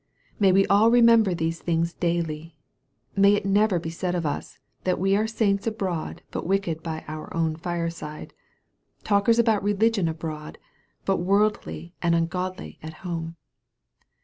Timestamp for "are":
5.15-5.27